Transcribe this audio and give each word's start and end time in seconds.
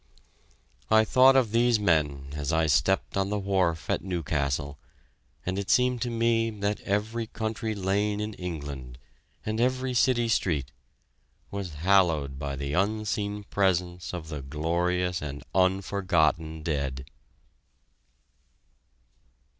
I 0.89 1.05
thought 1.05 1.35
of 1.35 1.51
these 1.51 1.79
men 1.79 2.29
as 2.35 2.51
I 2.51 2.65
stepped 2.65 3.15
on 3.15 3.29
the 3.29 3.37
wharf 3.37 3.87
at 3.87 4.03
Newcastle, 4.03 4.79
and 5.45 5.59
it 5.59 5.69
seemed 5.69 6.01
to 6.01 6.09
me 6.09 6.49
that 6.49 6.81
every 6.81 7.27
country 7.27 7.75
lane 7.75 8.19
in 8.19 8.33
England 8.33 8.97
and 9.45 9.61
every 9.61 9.93
city 9.93 10.27
street 10.27 10.71
was 11.51 11.75
hallowed 11.75 12.39
by 12.39 12.55
the 12.55 12.73
unseen 12.73 13.43
presence 13.43 14.11
of 14.11 14.29
the 14.29 14.41
glorious 14.41 15.21
and 15.21 15.43
unforgotten 15.53 16.63
dead! 16.63 17.05